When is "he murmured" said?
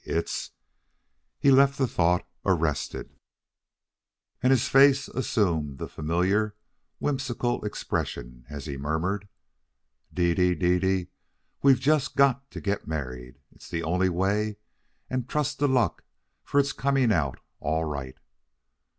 8.65-9.27